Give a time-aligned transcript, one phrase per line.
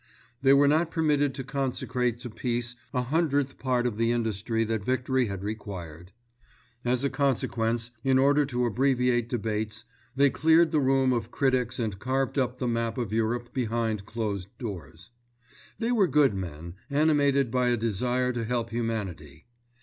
[0.41, 4.83] They were not permitted to consecrate to peace a hundredth part of the industry that
[4.83, 6.11] victory had required.
[6.83, 9.85] As a consequence, in order to abbreviate debates,
[10.15, 14.47] they cleared the room of critics and carved up the map of Europe behind closed
[14.57, 15.11] doors.
[15.77, 19.45] They were good men, animated by a desire to help humanity.